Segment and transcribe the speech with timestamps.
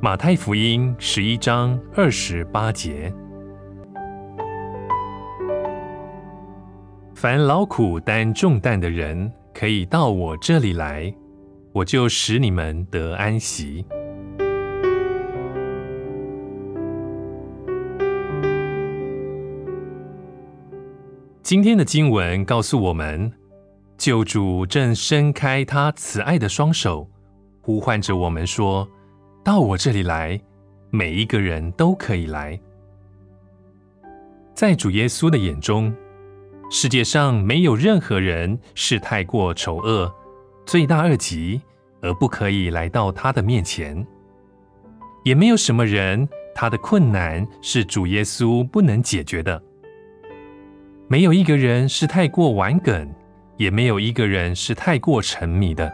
[0.00, 3.12] 马太福音十一章二十八节：
[7.16, 11.12] 凡劳苦担重担的人，可以到我这里来，
[11.72, 13.84] 我就使你们得安息。
[21.42, 23.32] 今天的经文告诉我们，
[23.96, 27.10] 救主正伸开他慈爱的双手，
[27.60, 28.88] 呼唤着我们说
[29.48, 30.38] ：“到我这里来，
[30.90, 32.60] 每一个人都可以来。”
[34.52, 35.90] 在主耶稣的眼中，
[36.70, 40.14] 世界上没有任何人是太过丑恶、
[40.66, 41.58] 罪大恶极
[42.02, 44.06] 而不可以来到他的面前，
[45.24, 49.62] 也没有什么人他的困难是主耶稣不能解决的。
[51.08, 53.10] 没有一个人是太过顽梗，
[53.56, 55.90] 也没有一个人是太过沉迷的。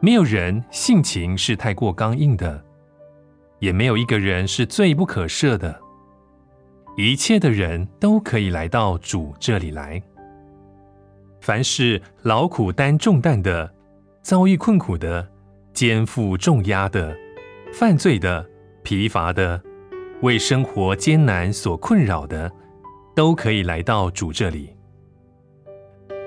[0.00, 2.64] 没有人性情是太过刚硬的，
[3.58, 5.80] 也没有一个人是罪不可赦的。
[6.96, 10.02] 一切的人都可以来到主这里来。
[11.40, 13.72] 凡是劳苦担重担的、
[14.22, 15.26] 遭遇困苦的、
[15.72, 17.16] 肩负重压的、
[17.72, 18.48] 犯罪的、
[18.82, 19.60] 疲乏的、
[20.22, 22.50] 为生活艰难所困扰的。
[23.14, 24.76] 都可以来到主这里，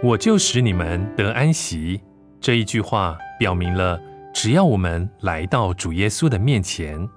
[0.02, 2.02] 我就使你们得安息。
[2.41, 4.01] 这一句话表明了，
[4.33, 7.07] 只要我们来到主耶稣的面前，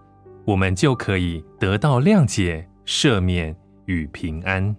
[0.45, 3.56] 我们就可以得到谅解、赦免
[3.87, 4.75] 与平安。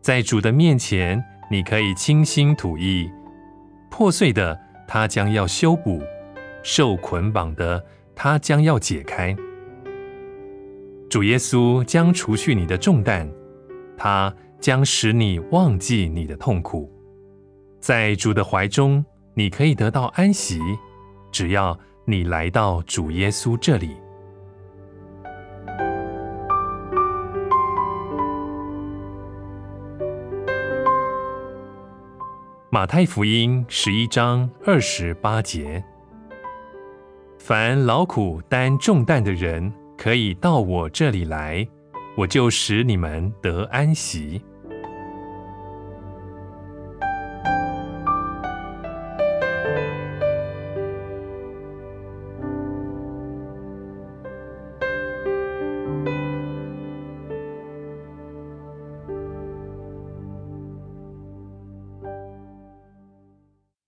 [0.00, 3.10] 在主的面前，你可以倾心吐意，
[3.90, 6.02] 破碎的他将要修补，
[6.62, 9.36] 受捆绑的他将要解开。
[11.08, 13.30] 主耶稣将除去你的重担，
[13.96, 16.91] 他将使你忘记你的痛苦，
[17.82, 20.60] 在主的怀中，你可以得到安息。
[21.32, 23.96] 只要你来到主耶稣这里。
[32.70, 35.82] 马太福音十一章二十八节：
[37.36, 39.72] 凡劳苦担重担的人。
[39.98, 41.66] 可以到我这里来，
[42.16, 44.42] 我就使你们得安息。